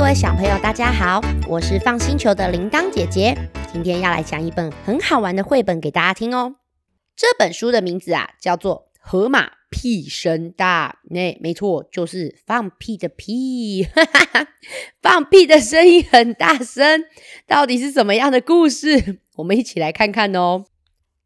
[0.00, 3.36] 各位小朋友，大家好，我是放星球的铃铛姐姐。
[3.70, 6.54] 今天要来讲一本很好玩的绘本给大家听哦。
[7.14, 11.00] 这本书的名字啊，叫做《河马屁声大》。
[11.14, 13.86] 那没错，就是放屁的屁，
[15.02, 17.04] 放屁的声音很大声。
[17.46, 19.20] 到底是什么样的故事？
[19.36, 20.64] 我们一起来看看哦。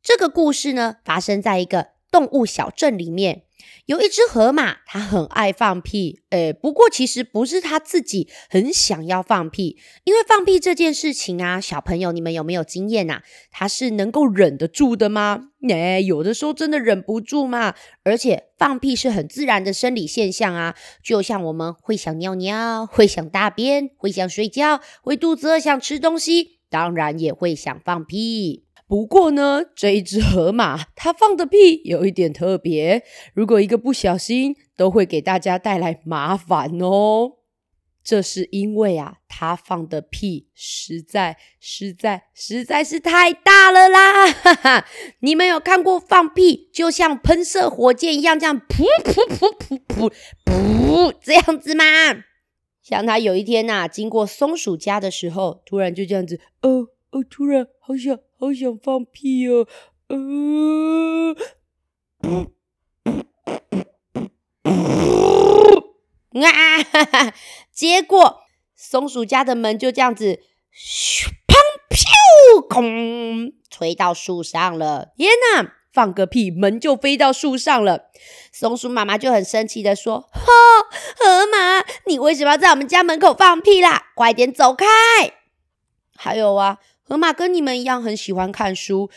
[0.03, 3.43] 这个故事呢，发生在一个动物小镇里面。
[3.87, 13.23] 有一只河马，它很爱放屁，诶，不过其实不是它自己很想要放屁，因为放屁这件事情啊，小朋友你们有没有经验呐？
[13.51, 15.49] 它是能够忍得住的吗？
[15.69, 17.75] 诶，有的时候真的忍不住嘛。
[18.05, 28.64] 而且放屁是很自然的生理现象啊，就像我们会想尿尿，会想大便，会想睡觉，会肚子饿想吃东西，当然也会想放屁。
[28.87, 37.33] 不过呢，这一只河马它放的屁有一点特别，如果一个不小心，都会给大家带来麻烦哦。
[38.03, 44.31] 这是因为啊，它放的屁实在、实在、实在是太大了啦！
[44.31, 44.87] 哈哈，
[45.21, 50.13] 你们有看过放屁就像喷射火箭一样这样噗噗噗噗噗
[50.45, 51.85] 噗这样子吗？
[52.83, 58.19] 像他有一天呐，经过松鼠家的时候，突然就这样子，哦哦，突然好想。
[58.37, 59.67] 好想放屁哦！
[60.09, 61.35] 呃，
[66.43, 67.35] 啊哈哈！
[67.73, 68.41] 结果
[68.77, 70.41] 松鼠家的门就这样子，
[70.77, 71.57] 咻砰
[71.89, 75.15] 咻空，吹到树上了。
[75.17, 75.73] 天哪！
[75.91, 78.11] 放个屁，门就飞到树上了。
[78.53, 80.43] 松鼠妈妈就很生气的说：“哈，
[81.17, 84.09] 河马，你为什么要在我们家门口放屁啦？
[84.15, 84.85] 快点走开！”
[86.15, 86.79] 还有啊。
[87.07, 89.11] 河马跟你们一样很喜欢看书，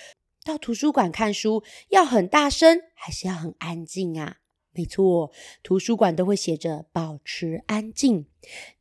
[0.43, 4.39] 到图书馆看书要很大声还是要很安静啊？
[4.73, 5.31] 没错，
[5.63, 8.25] 图书馆都会写着保持安静。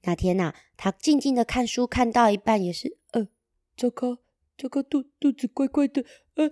[0.03, 3.28] 那天呐，他静静的看书，看到一半也是，呃，
[3.76, 4.19] 糟糕，
[4.58, 6.04] 糟糕，肚肚子怪怪的，
[6.34, 6.50] 呃，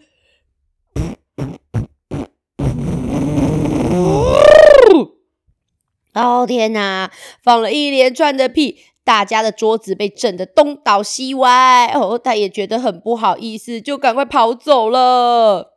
[6.15, 7.13] 哦天哪，
[7.43, 8.79] 放了一连串的屁。
[9.05, 15.75] 大家的桌子被震得东倒西歪，哦，他也觉得很不好意思，就赶快跑走了。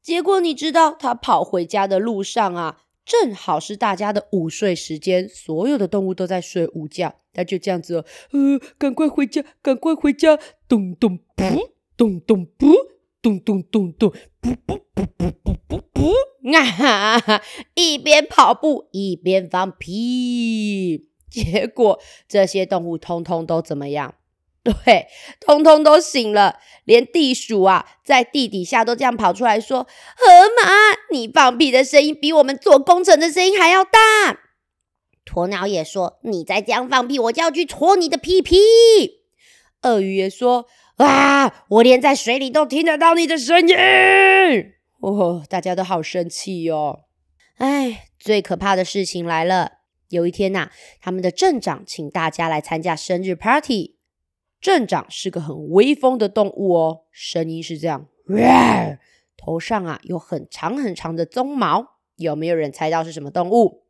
[0.00, 7.16] 结果你知道，他跑回家的路上啊，正好是大家的午睡时间，所有的动物都在睡午觉。
[7.32, 12.72] 他就这样子，呃，赶快回家，赶快回家，咚咚噗，咚咚噗，
[13.20, 16.14] 咚咚咚咚，噗噗噗噗噗噗噗，
[16.56, 17.42] 啊哈，
[17.74, 21.08] 一边跑步一边放屁。
[21.30, 24.14] 结果这些动物通通都怎么样？
[24.62, 25.06] 对，
[25.38, 26.58] 通通都醒了。
[26.84, 29.84] 连地鼠啊，在地底下都这样跑出来说
[30.16, 30.26] ：“河
[30.60, 34.40] 马，你放屁的声音比我们做工程的声音还要大。”
[35.24, 38.56] 鸵鸟也说：“你再这样放屁，我就要去戳你的屁屁。”
[39.82, 40.66] 鳄鱼也说
[40.98, 43.74] ：“啊，我连在水里都听得到你的声音。”
[45.00, 47.00] 哦，大家都好生气哟。
[47.58, 49.72] 哎，最可怕的事情来了。
[50.08, 53.96] 有一天呐，他们的镇长请大家来参加生日 party。
[54.60, 58.08] 镇长是个很威风的动物哦，声音是这样，
[59.36, 61.96] 头上啊有很长很长的鬃毛。
[62.16, 63.84] 有没有人猜到是什么动物？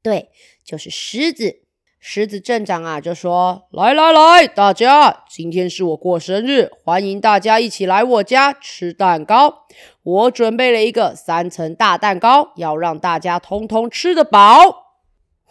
[0.00, 0.30] 对，
[0.62, 1.63] 就是狮子。
[2.06, 9.64] 狮子镇长啊就说：“来来来，大家，今天是我过生日，欢迎大家一起来我家吃蛋糕。
[10.02, 14.84] 我准备了一个三层大蛋糕，要让大家通通吃得饱。”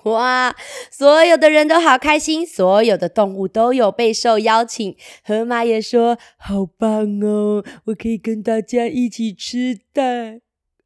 [0.05, 0.55] 哇，
[0.91, 4.95] 所有的人都好开心，所有的动物都有备受邀请。
[5.23, 10.39] 河马也说：“好棒哦，我可以跟大家一起吃蛋。”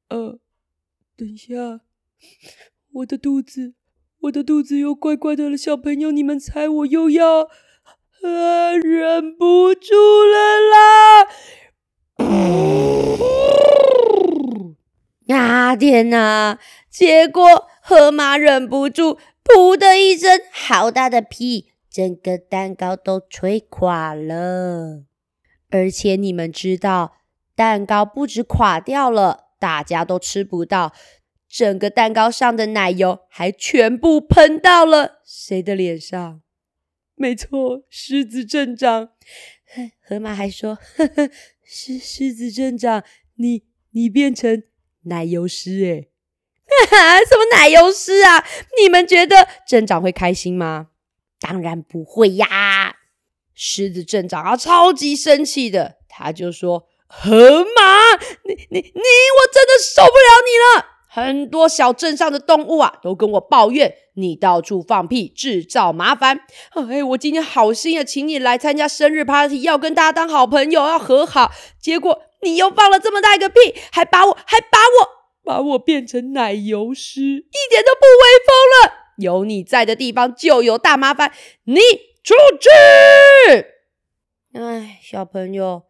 [0.07, 0.39] 呃，
[1.17, 1.81] 等一下，
[2.93, 3.73] 我的肚子。
[4.21, 9.93] 我的肚子又怪怪的了，小朋友，你们猜我又要啊忍不住
[10.25, 11.27] 了啦！
[15.29, 16.57] 啊天哪！
[16.89, 25.03] 结果河马忍不住，噗的一声，好大的屁，整个蛋糕都吹垮了。
[25.69, 27.17] 而且你们知道，
[27.55, 30.93] 蛋糕不止垮掉了，大家都吃不到。
[31.49, 36.41] 整个蛋糕上的奶油还全部喷到了谁的脸上？
[37.15, 39.09] 没错，狮子镇长。
[40.01, 41.29] 河马还说：“呵呵，
[41.63, 43.03] 狮狮子镇长，
[43.35, 44.63] 你你变成
[45.03, 46.07] 奶油师哎？
[47.25, 48.45] 什么奶油师啊？
[48.81, 50.89] 你们觉得镇长会开心吗？
[51.39, 52.97] 当然不会呀！
[53.53, 66.41] 狮子镇长啊，超级生气的，他就说：河马，你你你，我真的受不了你了！”很多小镇上的动物啊，都跟我抱怨你到处放屁，制造麻烦。
[66.75, 71.51] 哎，我今天好心的请你来参加生日 party，要跟大家当好朋友，要和好。
[71.81, 73.57] 结果你又放了这么大一个屁，
[73.91, 75.09] 还把我，还把我，
[75.43, 78.93] 把我变成奶油师，一点都不威风了。
[79.17, 81.33] 有你在的地方就有大麻烦，
[81.63, 81.79] 你
[82.23, 82.69] 出去！
[84.53, 85.85] 哎，小朋友，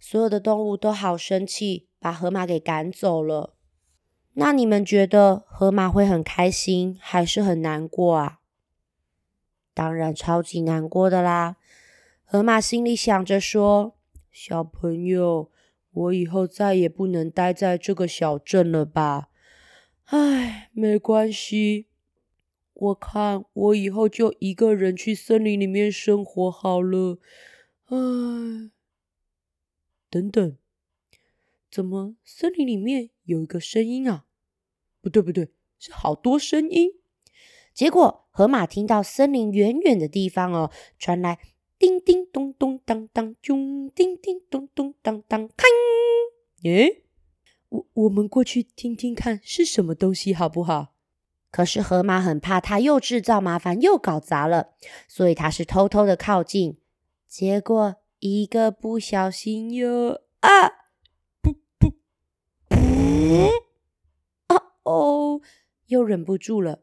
[0.00, 3.54] 所有的动物都好生气，把河马给赶走了。
[4.34, 8.40] 那你们觉得河马会很开心还是很难过啊？
[9.74, 11.56] 当然超级难过的啦！
[12.24, 13.96] 河马心里想着说
[14.32, 15.50] ：“小朋友，
[15.92, 19.28] 我以后再也不能待在这个小镇了吧？
[20.04, 21.88] 唉，没关系，
[22.72, 27.18] 我看我以后就一个人去森林里面生活好了。”
[27.88, 28.70] 唉，
[30.08, 30.56] 等等。
[31.72, 32.16] 怎么？
[32.22, 34.26] 森林里面有一个声音啊？
[35.00, 35.48] 不对，不对，
[35.78, 36.90] 是好多声音。
[37.72, 41.38] 结果河马听到森林远远的地方哦，传来
[41.78, 45.66] 叮叮咚咚当当啾，叮叮咚咚当当看。
[46.64, 47.04] 诶，
[47.70, 50.92] 我我们过去听听看是什么东西好不好？
[51.50, 54.74] 可是河马很怕他又制造麻烦又搞砸了，
[55.08, 56.76] 所以他是偷偷的靠近。
[57.26, 60.81] 结果一个不小心又啊！
[64.48, 65.40] 哦哦，
[65.86, 66.80] 又忍不住了。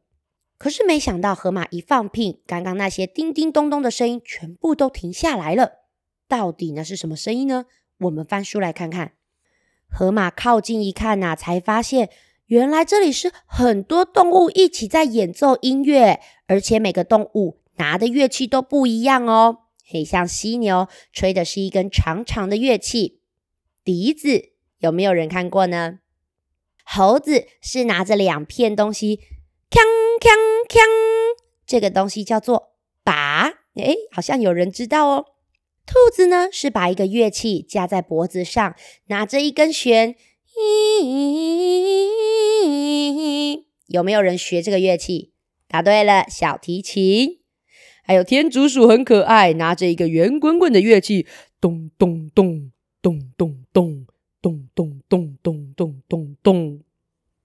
[0.58, 5.80] 可是没想到，河马一放屁，刚刚那些叮叮咚咚的声音全部都停下来了。
[6.28, 7.66] 到底那是什么声音呢？
[8.00, 9.14] 我们翻书来看看。
[9.90, 12.10] 河马靠近一看呐，才发现
[12.48, 19.60] 原来这里是很多动物一起在演奏音乐，而且每个动物拿的乐器都不一样哦。
[19.86, 23.22] 嘿，像犀牛吹的是一根长长的乐器，
[23.84, 26.00] 笛子有没有人看过呢？
[26.92, 29.18] 猴子是拿着两片东西，
[29.70, 29.80] 锵
[30.20, 30.32] 锵
[30.68, 30.80] 锵，
[31.68, 33.50] 这个东西叫做拔。
[33.76, 35.26] 哎，好像有人知道哦。
[35.86, 38.76] 兔子呢是把一个乐器架在脖子上，
[39.06, 40.16] 拿着一根弦。
[43.86, 45.34] 有没有人学这个乐器？
[45.68, 47.40] 答对了，小提琴。
[48.04, 51.28] 还有天竺鼠很可爱，拿着一个圆滚滚的乐器，
[51.62, 54.08] 咚咚咚咚咚咚。
[54.42, 56.82] 咚咚咚咚咚咚咚，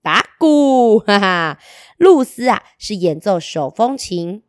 [0.02, 1.58] 打鼓，哈哈！
[1.96, 4.42] 露丝啊，是演奏手风琴。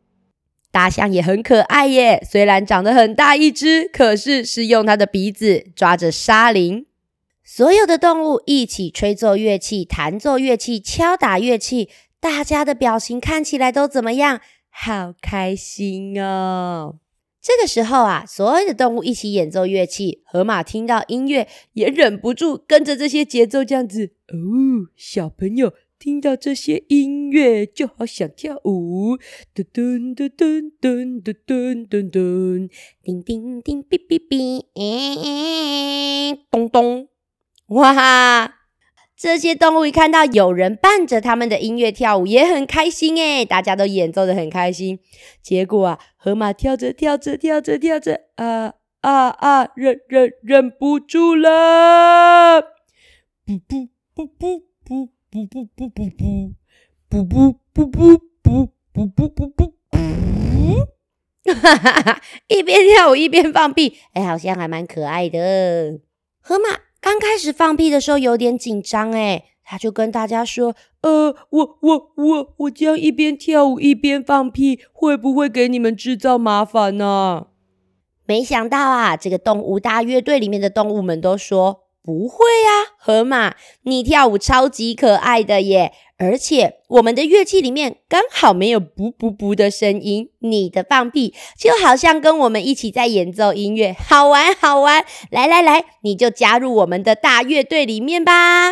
[0.71, 6.85] 大象也很可爱耶，虽然长得很大一只，可是是用它的鼻子抓着沙林。
[7.43, 11.89] 所有的动物一起吹奏乐器、弹奏乐器、敲打乐器，
[12.19, 14.41] 大家的表情看起来都怎么样？
[14.69, 16.95] 好开心哦！
[17.45, 24.89] 这个时候啊，所有的动物一起演奏乐器，河马听到音乐也忍不住跟着这些节奏这样子哦。
[24.95, 29.19] 小朋友听到这些音乐就好想跳舞，
[29.53, 32.71] 噔噔噔噔噔噔噔噔噔，
[33.03, 34.65] 叮叮叮，哔哔哔，
[36.49, 37.09] 咚咚，
[37.67, 38.54] 哇哈！
[39.17, 44.99] 这些动物一看到有人伴着他们的音乐跳舞，也很开心诶大家都演奏的很开心。
[45.41, 52.61] 结果啊，河马跳着跳着跳着跳着，啊啊啊，忍忍忍不住了！
[53.45, 55.87] 不不不不不不不不不
[57.07, 62.21] 不不不不不不不不不不，哈哈哈！
[62.47, 65.99] 一边跳舞一边放屁，哎，好像还蛮可爱的。
[66.41, 66.84] 河马。
[67.05, 77.45] 刚开始放屁的时候有点紧张，哎，他就跟大家说：“呃，我我我我这样一边跳舞一边放屁，会不会给你们制造麻烦呢？”
[78.25, 81.83] 没想到啊，这个动物大乐队里面的动物们都说。
[82.01, 85.91] 不会呀，河马，你跳舞超级可爱的耶！
[86.17, 95.05] 而且我们的乐器里面刚好没有“噗噗噗”的声音，你的放屁就好像跟我们一起在演奏音乐，好玩好玩！
[95.29, 98.71] 来来来，你就加入我们的大乐队里面吧！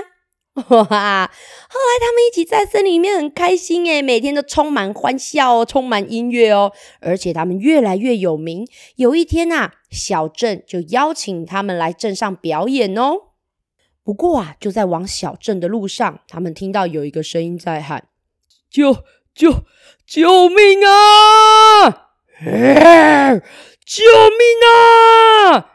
[0.56, 0.64] 哇！
[0.70, 6.72] 后来他们一起在森林里面很开心诶，每天都充满欢笑哦，充满音乐哦，
[7.02, 8.66] 而且他们越来越有名。
[8.96, 13.33] 有一天呐，小镇就邀请他们来镇上表演哦。
[14.04, 18.10] 不过啊，就在往小镇的路上，他们听到有一个声音在喊
[18.70, 19.64] ：“救救
[20.06, 22.12] 救命啊！
[23.86, 25.70] 救命啊！”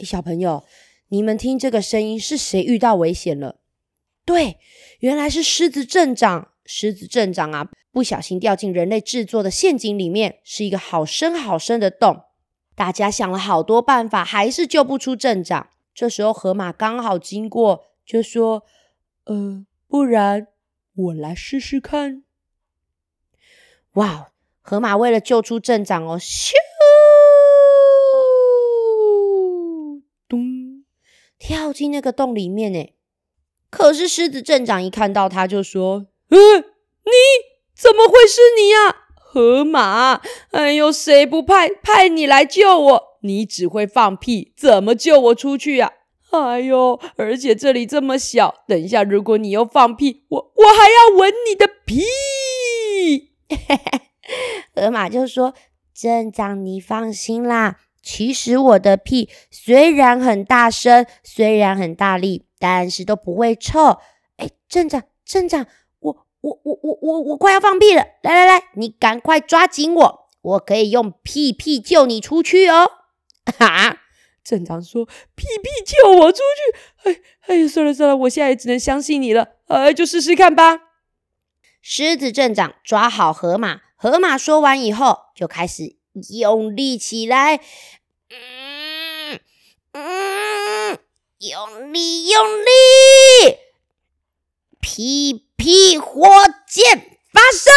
[0.00, 0.64] 小朋友。
[1.10, 3.56] 你们听这个声音，是谁遇到危险了？
[4.26, 4.58] 对，
[5.00, 6.50] 原来是狮子镇长。
[6.66, 12.24] 狮子镇长啊，不小心掉进人类制作的陷阱里面，是一个好深好深的洞。
[12.78, 15.68] 大家想了好多办法，还是救不出镇长。
[15.92, 18.62] 这时候河马刚好经过，就说
[19.26, 20.46] ：“呃，不然
[20.94, 22.22] 我来试试看。
[23.94, 24.30] 哇，
[24.60, 26.52] 河马为了救出镇长哦，咻，
[30.28, 30.84] 咚，
[31.36, 32.94] 跳进那个洞里面呢。
[33.70, 37.10] 可是狮子镇长一看到他，就说：“嗯，你
[37.74, 39.07] 怎么会是你呀，
[39.38, 40.20] 河马？
[40.50, 43.02] 哎呦，谁不派派你来救我？
[43.22, 45.92] 你只会放屁，怎么救我出去呀？
[46.32, 53.30] 哎呦，而且这里这么小，等一下如果你又放屁，我我还要闻你的屁。
[54.74, 55.54] ”河马就说
[55.94, 63.98] ：“镇长，你放心啦，其实我的屁虽然很大声，虽然很大力。”但是都不会臭。
[64.38, 65.64] 哎，镇长，镇长，
[66.40, 68.04] 我我我我我快要放屁了！
[68.22, 72.90] 来来来，你赶快抓紧我，我可以用屁屁救你出去哦！
[73.58, 73.98] 哈，
[74.44, 75.04] 镇长说
[75.34, 79.56] ：“屁屁救我出去！”哎哎，算了算了，我现在也只能相信你了。
[79.66, 80.80] 哎，就试试看吧。
[81.80, 85.96] 狮子镇长抓好河马，河马说完以后就开始
[86.38, 87.60] 用力起来。
[88.30, 89.40] 嗯
[89.92, 90.98] 嗯。
[91.38, 93.58] 用力，用力！
[94.80, 96.24] 屁屁火
[96.68, 97.68] 箭发射！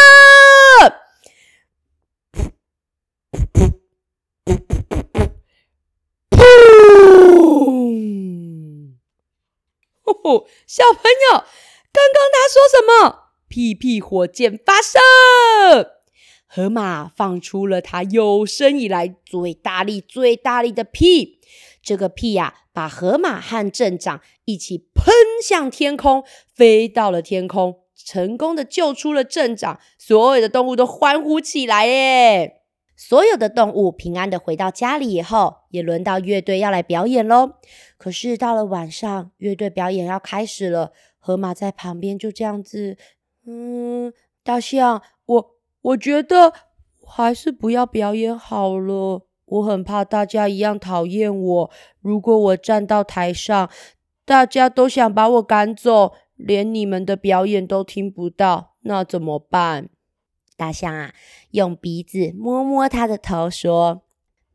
[10.04, 10.48] 噗！
[10.68, 11.44] 小朋友，
[11.92, 13.32] 刚刚他说什么？
[13.48, 15.00] 屁屁火箭发射！
[16.46, 21.42] 河马放出了他有生以来最大力、最大力的屁。
[21.82, 29.79] 这个屁呀，把河马和镇长一起喷向天空，飞到了天空，成功的救出了镇长。
[29.98, 32.62] 所有的动物都欢呼起来耶！
[32.95, 37.53] 所有的动物平安的回到家里以后，也轮到乐队要来表演喽。
[37.98, 42.98] 可是到了晚上，乐队表演要开始了，河马在旁边就这样子，
[43.48, 46.53] 嗯，大象，我我觉得
[47.03, 49.27] 还是不要表演好了。
[49.45, 51.71] 我很怕大家一样讨厌我。
[52.00, 53.69] 如果我站到台上，
[54.32, 59.90] 大家都想把我赶走，连你们的表演都听不到，那怎么办？
[60.56, 61.14] 大象啊，
[61.50, 64.04] 用鼻子摸摸他的头，说：“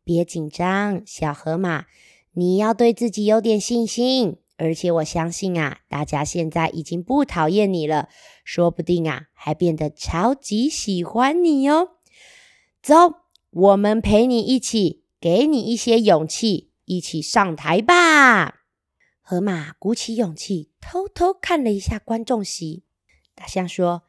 [0.03, 1.85] 别紧张，小河马，
[2.33, 4.39] 你要对自己有点信心。
[4.57, 8.09] 而且我相信啊，大家现在已经不讨厌你了，
[8.43, 11.89] 说不定啊，还变得超级喜欢你哦。
[12.81, 12.95] 走。”
[13.53, 18.56] 我们陪你一起，给你一些勇气，一起上台吧。
[19.29, 22.85] 河马鼓起勇气，偷偷看了一下观众席。
[23.35, 24.05] 大象说：“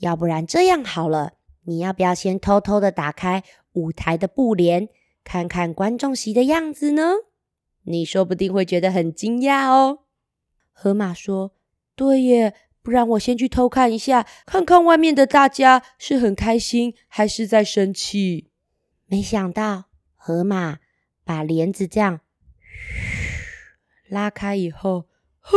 [0.00, 4.88] 要不然这样好了，你要不要先偷偷的打开舞台的布帘，
[5.22, 7.12] 看看观众席的样子呢？
[7.82, 10.04] 你说不定会觉得很惊讶哦。”
[10.72, 11.54] 河马说
[11.94, 18.48] ：“对耶，不然我先去偷看一下，看看外面的大家是很开心，还是在生气。”
[19.04, 20.78] 没想到，河马
[21.24, 22.20] 把帘子这样
[24.12, 25.06] 拉开以后，
[25.40, 25.50] 啊，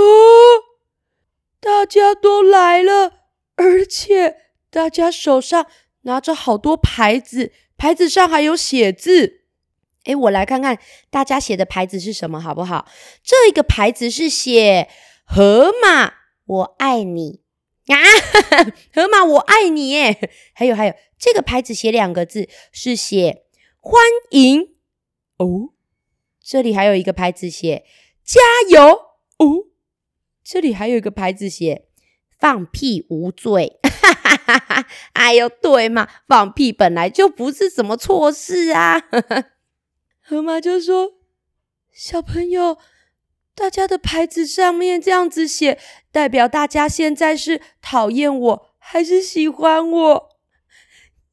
[1.59, 3.11] 大家都来了，
[3.55, 4.37] 而且
[4.69, 5.67] 大家手上
[6.03, 9.41] 拿着好多牌子，牌子上还有写字。
[10.05, 12.87] 哎，我来看看大家写的牌子是什么，好不好？
[13.21, 14.87] 这一个牌子是写
[15.27, 16.13] “河马，
[16.45, 17.41] 我爱你”
[17.91, 17.97] 啊，
[18.93, 20.31] 河马我爱你耶。
[20.55, 23.43] 还有还有，这个牌子写两个字，是写。
[23.81, 24.75] 欢迎
[25.37, 25.73] 哦！
[26.41, 27.83] 这里还有一个牌子写
[28.25, 28.89] “加油”
[29.37, 29.67] 哦。
[30.43, 31.85] 这里还有一个牌子写
[32.39, 33.79] “放屁无罪”。
[33.83, 39.01] 哈哈哈哈哎呦，对嘛，放屁本来就不是什么错事啊！
[40.21, 41.13] 河马就说
[41.91, 42.77] ：“小朋友，
[43.55, 45.79] 大家的牌子上面这样子写，
[46.11, 50.29] 代表大家现在是讨厌我还是喜欢我？”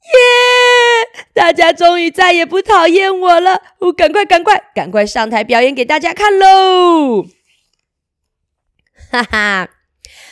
[0.05, 1.25] 耶！
[1.33, 3.63] 大家终于再也不讨厌我了。
[3.81, 7.25] 我赶快、赶快、赶快上台表演给大家看喽！
[9.11, 9.69] 哈哈，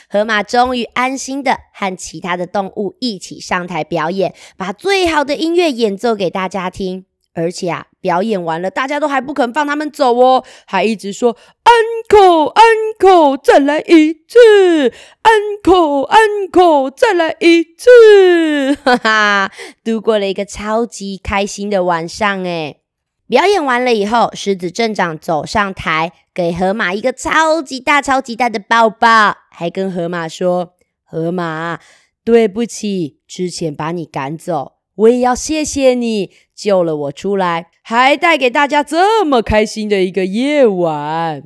[0.09, 7.05] 河马终于安心的和其他的动物一起上台表演，把最好的音乐演奏给大家听。
[7.33, 19.51] 而且啊，表演完了，大家都还不肯放他们走哦，还一直说 “uncle uncle”，再来一次，“uncle uncle”，再来一次，哈哈，
[19.83, 22.81] 度过了一个超级开心的晚上诶
[23.27, 30.73] 表演完了以后，狮子镇长走上台，给河马一个超级大、超级大的抱抱，还跟河马说
[31.07, 31.79] ：“河马，
[32.25, 41.43] 对不起，之前把你赶走。”我也要谢谢你救了我出来，还带给大家这么开心的一个夜晚。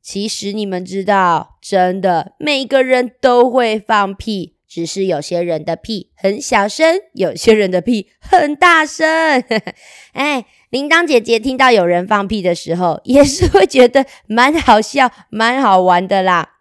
[0.00, 9.06] 其实你们知道，真的每个人都会放屁，只是有些人的屁很小声，有些人的屁很大声。
[10.12, 16.54] 哎，铃铛姐姐听到有人放屁的时候，也是会觉得蛮好笑、蛮好玩的啦。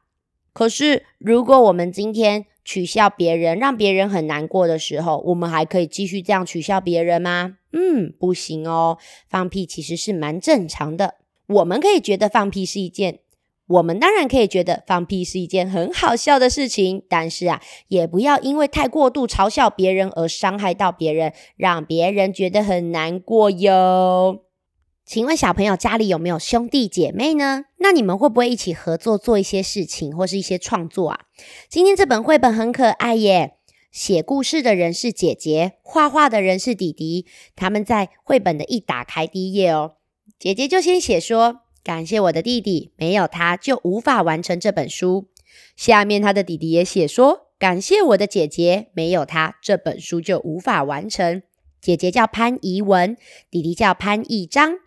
[0.53, 7.57] 可是，如果我们今天取笑别人，让别人很难过的时候，我们还可以继续这样取笑别人吗？
[7.73, 8.97] 嗯，不行哦。
[9.29, 11.15] 放屁其实是蛮正常的，
[11.47, 13.19] 我们可以觉得放屁是一件。
[13.67, 24.43] 我们当然可以觉得放屁是一件很好笑的事情，但是啊，也不要因为太过度嘲笑别人而伤害到别人，让别人觉得很难过哟。
[25.11, 27.65] 请问小朋友家里有没有兄弟姐妹呢？
[27.79, 31.19] 那你们会不会一起合作做一些事情或是一些创作啊？
[31.67, 33.55] 今天这本绘本很可爱耶，
[33.91, 37.25] 写故事的人是姐姐，画画的人是弟弟。
[37.57, 39.95] 他们在绘本的一打开第一页哦，
[40.39, 41.59] 姐姐就先写说。
[41.83, 45.27] 感谢我的弟弟，没有他就无法完成这本书。
[45.75, 51.43] 下面他的弟弟也写说：“感谢我的姐姐，没有他这本书就无法完成。”
[51.81, 53.17] 姐姐叫潘怡文，
[53.49, 54.77] 弟弟叫潘义章。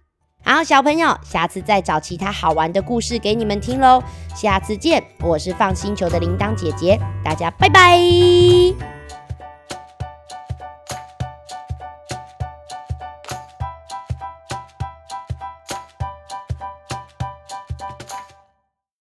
[0.45, 4.03] 好，小朋友，下次再找其他好玩的故事给你们听喽。
[4.35, 9.04] 下次见，我是放星球的铃铛姐姐，大家拜拜。